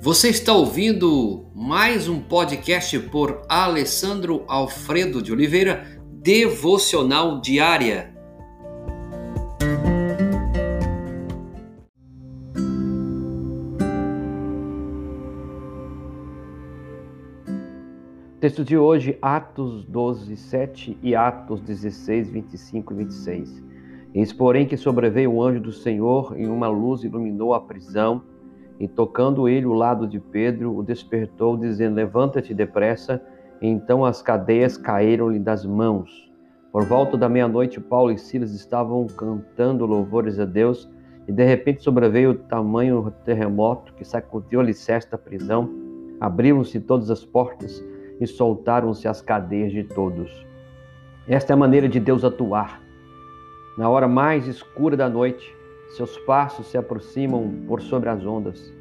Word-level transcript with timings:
Você 0.00 0.28
está 0.28 0.52
ouvindo 0.52 1.46
mais 1.52 2.08
um 2.08 2.20
podcast 2.20 2.96
por 3.10 3.42
Alessandro 3.48 4.44
Alfredo 4.46 5.20
de 5.20 5.32
Oliveira, 5.32 6.00
Devocional 6.22 7.40
Diária. 7.40 8.14
Texto 18.38 18.64
de 18.64 18.78
hoje, 18.78 19.18
Atos 19.20 19.84
12, 19.84 20.36
7 20.36 20.96
e 21.02 21.16
Atos 21.16 21.60
16, 21.60 22.30
25 22.30 22.92
e 22.92 22.96
26. 22.98 23.64
Eis, 24.14 24.32
porém, 24.32 24.64
que 24.64 24.76
sobreveio 24.76 25.32
o 25.32 25.42
anjo 25.42 25.60
do 25.60 25.72
Senhor 25.72 26.38
e 26.38 26.46
uma 26.46 26.68
luz 26.68 27.02
iluminou 27.02 27.52
a 27.52 27.60
prisão 27.60 28.37
e 28.78 28.86
tocando 28.86 29.48
ele 29.48 29.66
o 29.66 29.72
lado 29.72 30.06
de 30.06 30.20
Pedro, 30.20 30.76
o 30.76 30.82
despertou, 30.82 31.56
dizendo: 31.56 31.96
Levanta-te 31.96 32.54
depressa. 32.54 33.20
E 33.60 33.66
então 33.66 34.04
as 34.04 34.22
cadeias 34.22 34.76
caíram-lhe 34.76 35.38
das 35.38 35.64
mãos. 35.66 36.30
Por 36.70 36.84
volta 36.84 37.16
da 37.16 37.28
meia-noite, 37.28 37.80
Paulo 37.80 38.12
e 38.12 38.18
Silas 38.18 38.52
estavam 38.52 39.06
cantando 39.06 39.84
louvores 39.84 40.38
a 40.38 40.44
Deus, 40.44 40.88
e 41.26 41.32
de 41.32 41.44
repente 41.44 41.82
sobreveio 41.82 42.30
o 42.30 42.34
tamanho 42.34 43.12
terremoto 43.24 43.92
que 43.94 44.04
sacudiu 44.04 44.60
alicerce 44.60 45.10
da 45.10 45.18
prisão. 45.18 45.68
Abriram-se 46.20 46.78
todas 46.78 47.10
as 47.10 47.24
portas 47.24 47.84
e 48.20 48.26
soltaram-se 48.26 49.08
as 49.08 49.20
cadeias 49.20 49.72
de 49.72 49.82
todos. 49.82 50.46
Esta 51.26 51.52
é 51.52 51.54
a 51.54 51.56
maneira 51.56 51.88
de 51.88 51.98
Deus 51.98 52.24
atuar. 52.24 52.80
Na 53.76 53.88
hora 53.88 54.08
mais 54.08 54.46
escura 54.46 54.96
da 54.96 55.08
noite, 55.08 55.54
seus 55.90 56.18
passos 56.18 56.66
se 56.66 56.76
aproximam 56.76 57.64
por 57.66 57.80
sobre 57.80 58.08
as 58.08 58.24
ondas. 58.24 58.72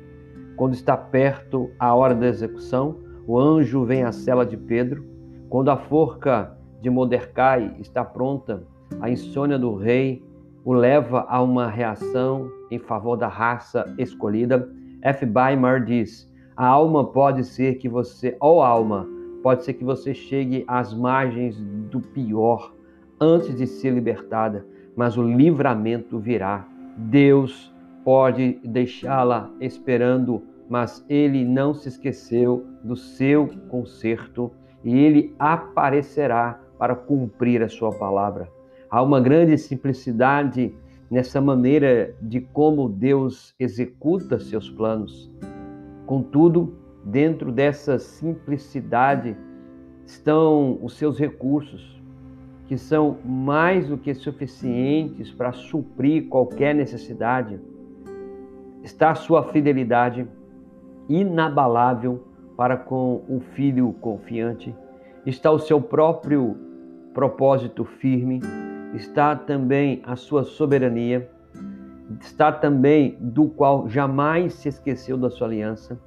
Quando 0.56 0.74
está 0.74 0.98
perto 0.98 1.70
a 1.80 1.94
hora 1.94 2.14
da 2.14 2.28
execução, 2.28 2.98
o 3.26 3.40
anjo 3.40 3.86
vem 3.86 4.04
à 4.04 4.12
cela 4.12 4.46
de 4.46 4.58
Pedro. 4.58 5.06
Quando 5.50 5.70
a 5.70 5.78
forca 5.78 6.58
de 6.82 6.90
Mordecai 6.90 7.76
está 7.80 8.04
pronta, 8.04 8.64
a 9.00 9.10
insônia 9.10 9.58
do 9.58 9.76
rei 9.76 10.24
o 10.66 10.74
leva 10.74 11.26
a 11.30 11.42
uma 11.42 11.70
reação 11.70 12.52
em 12.70 12.78
favor 12.78 13.16
da 13.16 13.28
raça 13.28 13.86
escolhida. 13.98 14.70
F. 15.02 15.26
Weimar 15.26 15.86
diz: 15.86 16.30
A 16.56 16.68
alma 16.68 17.06
pode 17.06 17.46
ser 17.46 17.76
que 17.76 17.88
você, 17.88 18.36
ou 18.40 18.62
alma, 18.62 19.08
pode 19.42 19.64
ser 19.64 19.74
que 19.74 19.84
você 19.84 20.14
chegue 20.14 20.66
às 20.68 20.94
margens 20.94 21.58
do 21.90 22.02
pior 22.02 22.74
antes 23.20 23.56
de 23.56 23.66
ser 23.66 23.92
libertada, 23.92 24.66
mas 24.96 25.18
o 25.18 25.24
livramento 25.24 26.20
virá 26.20 26.68
Deus 26.98 27.74
pode 28.04 28.60
deixá-la 28.64 29.52
esperando, 29.62 30.44
mas 30.68 31.06
ele 31.08 31.46
não 31.46 31.74
se 31.74 31.90
esqueceu 31.90 32.66
do 32.84 32.96
seu 32.96 33.48
conserto 33.70 34.52
e 34.84 34.98
ele 34.98 35.36
aparecerá 35.38 36.60
para 36.78 36.96
cumprir 36.96 37.62
a 37.62 37.70
sua 37.70 37.92
palavra. 37.92 38.50
Há 38.90 39.02
uma 39.04 39.22
grande 39.22 39.58
simplicidade 39.58 40.74
nessa 41.10 41.40
maneira 41.40 42.16
de 42.22 42.42
como 42.42 42.90
Deus 42.90 43.54
executa 43.60 44.40
seus 44.40 44.70
planos. 44.70 45.32
Contudo, 46.06 46.78
dentro 47.06 47.52
dessa 47.52 48.00
simplicidade 48.00 49.38
estão 50.06 50.80
os 50.82 50.98
seus 50.98 51.20
recursos 51.20 51.97
que 52.68 52.78
são 52.78 53.18
mais 53.24 53.88
do 53.88 53.98
que 53.98 54.14
suficientes 54.14 55.32
para 55.32 55.54
suprir 55.54 56.28
qualquer 56.28 56.76
necessidade. 56.76 57.60
Está 58.84 59.12
a 59.12 59.16
sua 59.16 59.44
fidelidade 59.44 60.28
inabalável 61.08 62.24
para 62.58 62.76
com 62.76 63.24
o 63.30 63.40
filho 63.54 63.94
confiante. 64.02 64.76
Está 65.26 65.52
o 65.52 65.60
seu 65.60 65.80
próprio 65.82 66.58
propósito 67.14 67.86
firme. 67.86 68.42
Está 68.94 69.36
também 69.36 70.02
a 70.06 70.16
sua 70.16 70.44
soberania. 70.44 71.30
Está 72.20 72.52
também 72.52 73.18
do 73.20 73.48
qual 73.48 73.88
jamais 73.88 74.54
se 74.54 74.68
esqueceu 74.68 75.18
da 75.18 75.30
sua 75.30 75.48
aliança. 75.48 76.00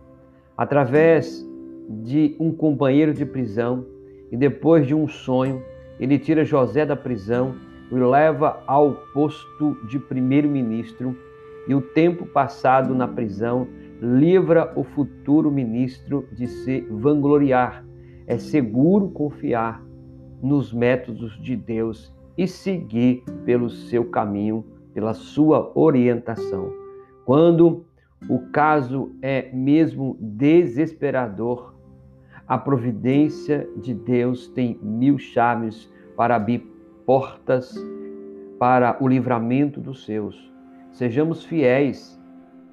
Através 0.56 1.46
de 1.88 2.36
um 2.38 2.52
companheiro 2.52 3.14
de 3.14 3.24
prisão 3.24 3.84
e 4.30 4.36
depois 4.36 4.86
de 4.86 4.94
um 4.94 5.08
sonho, 5.08 5.62
ele 6.00 6.18
tira 6.18 6.44
José 6.44 6.84
da 6.86 6.96
prisão 6.96 7.54
o 7.90 7.96
leva 7.96 8.62
ao 8.66 8.94
posto 9.12 9.76
de 9.86 9.98
primeiro-ministro, 9.98 11.16
e 11.68 11.74
o 11.74 11.80
tempo 11.80 12.24
passado 12.24 12.94
na 12.94 13.06
prisão 13.06 13.68
livra 14.00 14.72
o 14.74 14.82
futuro 14.82 15.50
ministro 15.50 16.26
de 16.32 16.46
se 16.46 16.80
vangloriar. 16.90 17.84
É 18.26 18.38
seguro 18.38 19.10
confiar 19.10 19.84
nos 20.42 20.72
métodos 20.72 21.38
de 21.42 21.54
Deus 21.54 22.12
e 22.38 22.46
seguir 22.48 23.22
pelo 23.44 23.68
seu 23.68 24.06
caminho, 24.06 24.64
pela 24.94 25.12
sua 25.12 25.70
orientação. 25.74 26.72
Quando 27.26 27.84
o 28.28 28.38
caso 28.50 29.12
é 29.20 29.50
mesmo 29.52 30.16
desesperador, 30.20 31.74
a 32.50 32.58
providência 32.58 33.70
de 33.76 33.94
Deus 33.94 34.48
tem 34.48 34.76
mil 34.82 35.20
chaves 35.20 35.88
para 36.16 36.34
abrir 36.34 36.66
portas 37.06 37.72
para 38.58 38.96
o 39.00 39.06
livramento 39.06 39.80
dos 39.80 40.04
seus. 40.04 40.52
Sejamos 40.90 41.44
fiéis 41.44 42.20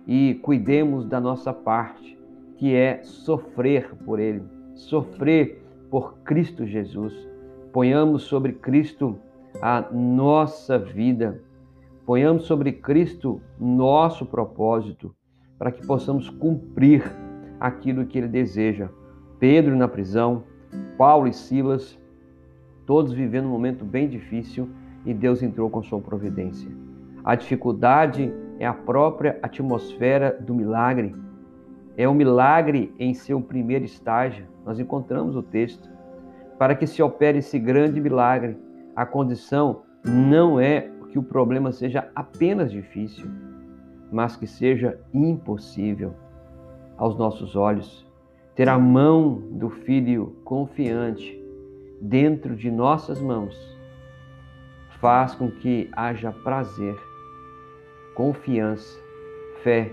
e 0.07 0.33
cuidemos 0.41 1.05
da 1.05 1.21
nossa 1.21 1.53
parte, 1.53 2.17
que 2.55 2.73
é 2.73 3.03
sofrer 3.03 3.93
por 4.03 4.19
Ele, 4.19 4.41
sofrer 4.73 5.63
por 5.91 6.17
Cristo 6.23 6.65
Jesus. 6.65 7.13
Ponhamos 7.71 8.23
sobre 8.23 8.53
Cristo 8.53 9.15
a 9.61 9.81
nossa 9.93 10.79
vida, 10.79 11.39
ponhamos 12.03 12.45
sobre 12.45 12.71
Cristo 12.71 13.39
nosso 13.59 14.25
propósito, 14.25 15.13
para 15.55 15.71
que 15.71 15.85
possamos 15.85 16.31
cumprir 16.31 17.03
aquilo 17.59 18.07
que 18.07 18.17
Ele 18.17 18.27
deseja 18.27 18.89
Pedro 19.39 19.75
na 19.75 19.87
prisão, 19.87 20.43
Paulo 20.97 21.27
e 21.27 21.33
Silas, 21.33 21.97
todos 22.87 23.13
vivendo 23.13 23.45
um 23.45 23.51
momento 23.51 23.85
bem 23.85 24.09
difícil 24.09 24.67
e 25.05 25.13
Deus 25.13 25.43
entrou 25.43 25.69
com 25.69 25.83
sua 25.83 26.01
providência. 26.01 26.69
A 27.23 27.35
dificuldade 27.35 28.33
é 28.57 28.65
a 28.65 28.73
própria 28.73 29.37
atmosfera 29.43 30.35
do 30.39 30.55
milagre. 30.55 31.15
É 31.95 32.07
o 32.07 32.15
milagre 32.15 32.93
em 32.97 33.13
seu 33.13 33.39
primeiro 33.39 33.85
estágio. 33.85 34.47
Nós 34.65 34.79
encontramos 34.79 35.35
o 35.35 35.43
texto. 35.43 35.87
Para 36.57 36.73
que 36.73 36.87
se 36.87 37.03
opere 37.03 37.37
esse 37.37 37.59
grande 37.59 38.01
milagre, 38.01 38.57
a 38.95 39.05
condição 39.05 39.83
não 40.03 40.59
é 40.59 40.89
que 41.11 41.19
o 41.19 41.23
problema 41.23 41.71
seja 41.71 42.09
apenas 42.15 42.71
difícil, 42.71 43.27
mas 44.11 44.35
que 44.35 44.47
seja 44.47 44.99
impossível 45.13 46.15
aos 46.97 47.15
nossos 47.15 47.55
olhos 47.55 48.06
ter 48.57 48.67
a 48.67 48.79
mão 48.79 49.35
do 49.51 49.69
Filho 49.69 50.35
confiante 50.43 51.39
dentro 52.01 52.55
de 52.55 52.71
nossas 52.71 53.21
mãos 53.21 53.55
faz 54.99 55.35
com 55.35 55.51
que 55.51 55.87
haja 55.91 56.31
prazer, 56.31 56.97
confiança, 58.15 58.99
fé 59.61 59.91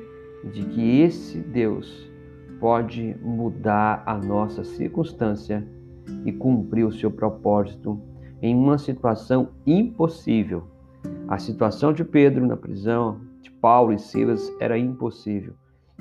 de 0.50 0.64
que 0.64 1.02
esse 1.02 1.40
Deus 1.40 2.10
pode 2.58 3.14
mudar 3.20 4.02
a 4.06 4.16
nossa 4.16 4.64
circunstância 4.64 5.62
e 6.24 6.32
cumprir 6.32 6.86
o 6.86 6.92
seu 6.92 7.10
propósito 7.10 8.00
em 8.40 8.54
uma 8.54 8.78
situação 8.78 9.50
impossível. 9.66 10.64
A 11.28 11.36
situação 11.36 11.92
de 11.92 12.02
Pedro 12.02 12.46
na 12.46 12.56
prisão, 12.56 13.20
de 13.42 13.50
Paulo 13.50 13.92
e 13.92 13.98
Silas 13.98 14.50
era 14.58 14.78
impossível. 14.78 15.52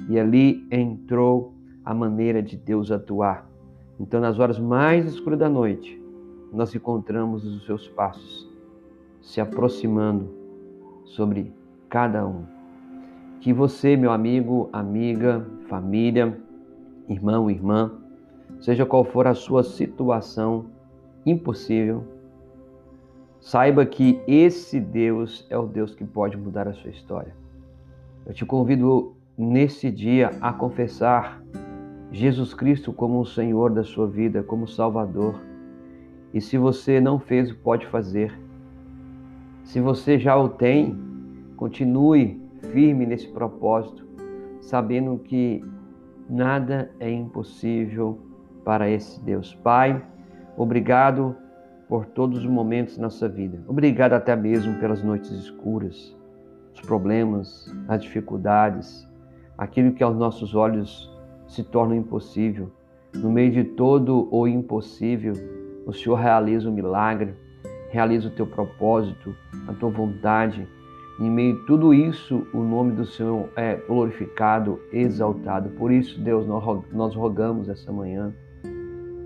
E 0.10 0.18
ali 0.18 0.66
entrou 0.72 1.53
a 1.84 1.94
maneira 1.94 2.42
de 2.42 2.56
Deus 2.56 2.92
atuar. 2.92 3.50
Então, 4.00 4.20
nas 4.20 4.40
horas 4.40 4.60
mais 4.60 5.06
escuras 5.06 5.40
da 5.40 5.50
noite, 5.50 6.02
nós 6.52 6.74
encontramos 6.74 7.46
os 7.46 7.66
seus 7.66 7.88
passos 7.88 8.50
se 9.22 9.40
aproximando 9.40 10.30
sobre 11.06 11.52
cada 11.90 12.26
um. 12.26 12.44
Que 13.40 13.54
você, 13.54 13.96
meu 13.96 14.12
amigo, 14.12 14.70
amiga, 14.72 15.46
família, 15.68 16.38
irmão, 17.08 17.50
irmã, 17.50 17.92
seja 18.60 18.86
qual 18.86 19.04
for 19.04 19.28
a 19.28 19.34
sua 19.34 19.64
situação 19.64 20.66
impossível, 21.26 22.04
saiba 23.40 23.86
que 23.86 24.22
esse 24.28 24.80
Deus 24.80 25.46
é 25.50 25.58
o 25.58 25.66
Deus 25.66 25.94
que 25.94 26.06
pode 26.06 26.38
mudar 26.38 26.68
a 26.68 26.74
sua 26.74 26.90
história. 26.90 27.36
Eu 28.26 28.34
te 28.34 28.46
convido 28.46 29.14
nesse 29.38 29.92
dia 29.92 30.32
a 30.40 30.54
confessar 30.54 31.42
Jesus 32.14 32.54
Cristo 32.54 32.94
como 32.94 33.20
o 33.20 33.26
Senhor 33.26 33.72
da 33.72 33.84
sua 33.84 34.08
vida, 34.08 34.42
como 34.42 34.66
Salvador. 34.68 35.36
E 36.34 36.40
se 36.40 36.58
você 36.58 37.02
não 37.02 37.20
fez, 37.20 37.52
pode 37.52 37.86
fazer. 37.88 38.34
Se 39.66 39.82
você 39.82 40.18
já 40.18 40.38
o 40.38 40.48
tem, 40.48 40.98
continue 41.58 42.42
firme 42.72 43.06
nesse 43.06 43.28
propósito, 43.28 44.08
sabendo 44.62 45.18
que 45.18 45.62
Nada 46.30 46.90
é 47.00 47.12
impossível 47.12 48.18
para 48.64 48.90
esse 48.90 49.22
Deus. 49.24 49.54
Pai, 49.56 50.02
obrigado 50.56 51.36
por 51.88 52.06
todos 52.06 52.40
os 52.40 52.46
momentos 52.46 52.96
da 52.96 53.04
nossa 53.04 53.28
vida. 53.28 53.62
Obrigado 53.68 54.14
até 54.14 54.36
mesmo 54.36 54.80
pelas 54.80 55.04
noites 55.04 55.30
escuras, 55.32 56.16
os 56.74 56.82
problemas, 56.82 57.72
as 57.90 58.02
dificuldades, 58.02 59.08
aquilo 59.58 59.92
que 59.92 60.02
aos 60.02 60.16
nossos 60.16 60.56
olhos 60.56 61.13
se 61.48 61.64
torna 61.64 61.96
impossível. 61.96 62.72
No 63.14 63.32
meio 63.32 63.52
de 63.52 63.64
todo 63.64 64.28
o 64.32 64.48
impossível, 64.48 65.34
o 65.86 65.94
Senhor 65.94 66.16
realiza 66.16 66.68
o 66.68 66.72
um 66.72 66.76
milagre, 66.76 67.34
realiza 67.90 68.28
o 68.28 68.32
teu 68.32 68.48
propósito, 68.48 69.36
a 69.68 69.74
tua 69.74 69.90
vontade. 69.90 70.68
Em 71.20 71.30
meio 71.30 71.62
a 71.62 71.66
tudo 71.68 71.94
isso, 71.94 72.48
o 72.54 72.64
nome 72.64 72.94
do 72.94 73.06
Senhor 73.06 73.50
é 73.56 73.76
glorificado, 73.76 74.80
exaltado. 74.92 75.70
Por 75.72 75.92
isso, 75.92 76.20
Deus, 76.20 76.48
nós 76.48 77.16
rogamos 77.16 77.70
essa 77.70 77.92
manhã 77.92 78.34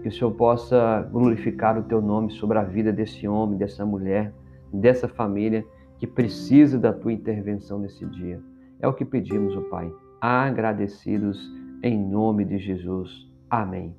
que 0.01 0.09
o 0.09 0.11
Senhor 0.11 0.31
possa 0.31 1.07
glorificar 1.11 1.77
o 1.77 1.83
teu 1.83 2.01
nome 2.01 2.31
sobre 2.31 2.57
a 2.57 2.63
vida 2.63 2.91
desse 2.91 3.27
homem, 3.27 3.57
dessa 3.57 3.85
mulher, 3.85 4.33
dessa 4.71 5.07
família 5.07 5.65
que 5.97 6.05
precisa 6.05 6.77
da 6.77 6.93
tua 6.93 7.13
intervenção 7.13 7.79
nesse 7.79 8.05
dia. 8.05 8.39
É 8.79 8.87
o 8.87 8.93
que 8.93 9.03
pedimos, 9.03 9.55
ó 9.55 9.61
Pai, 9.61 9.91
agradecidos 10.21 11.39
em 11.83 11.97
nome 11.97 12.45
de 12.45 12.57
Jesus. 12.57 13.27
Amém. 13.49 13.95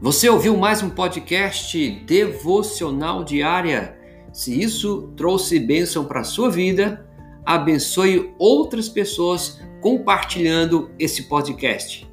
Você 0.00 0.28
ouviu 0.28 0.56
mais 0.56 0.82
um 0.82 0.90
podcast 0.90 1.90
devocional 2.06 3.24
diária? 3.24 3.98
Se 4.32 4.60
isso 4.60 5.12
trouxe 5.16 5.58
bênção 5.58 6.04
para 6.04 6.20
a 6.20 6.24
sua 6.24 6.50
vida, 6.50 7.08
abençoe 7.44 8.34
outras 8.38 8.88
pessoas 8.88 9.60
compartilhando 9.80 10.90
esse 10.98 11.22
podcast. 11.22 12.06